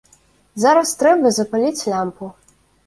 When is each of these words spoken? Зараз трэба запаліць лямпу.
Зараз 0.63 0.95
трэба 1.03 1.33
запаліць 1.39 1.87
лямпу. 1.95 2.35